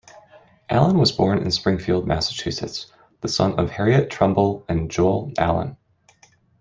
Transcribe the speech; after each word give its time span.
Allen 0.67 0.97
was 0.97 1.11
born 1.11 1.37
in 1.37 1.51
Springfield, 1.51 2.07
Massachusetts, 2.07 2.91
the 3.19 3.27
son 3.27 3.53
of 3.59 3.69
Harriet 3.69 4.09
Trumbull 4.09 4.65
and 4.67 4.89
Joel 4.89 5.31
Allen. 5.37 5.77